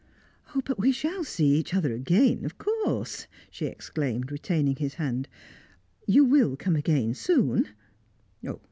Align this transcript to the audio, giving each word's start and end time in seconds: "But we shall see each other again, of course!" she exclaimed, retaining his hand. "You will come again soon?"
"But 0.65 0.79
we 0.79 0.91
shall 0.91 1.23
see 1.23 1.45
each 1.53 1.75
other 1.75 1.93
again, 1.93 2.43
of 2.43 2.57
course!" 2.57 3.27
she 3.51 3.67
exclaimed, 3.67 4.31
retaining 4.31 4.77
his 4.77 4.95
hand. 4.95 5.27
"You 6.07 6.25
will 6.25 6.55
come 6.57 6.75
again 6.75 7.13
soon?" 7.13 7.67